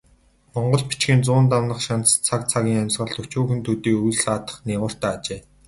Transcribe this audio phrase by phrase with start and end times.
[0.53, 5.41] Монгол бичгийн зуун дамнах шандас цаг цагийн амьсгалд өчүүхэн төдий үл саатах нигууртай ажээ.